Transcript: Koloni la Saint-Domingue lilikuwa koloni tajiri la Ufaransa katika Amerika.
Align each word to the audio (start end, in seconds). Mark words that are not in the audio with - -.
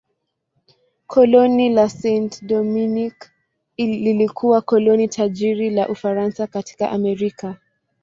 Koloni 1.07 1.69
la 1.69 1.87
Saint-Domingue 1.89 3.21
lilikuwa 3.77 4.61
koloni 4.61 5.07
tajiri 5.07 5.69
la 5.69 5.89
Ufaransa 5.89 6.47
katika 6.47 6.89
Amerika. 6.91 7.55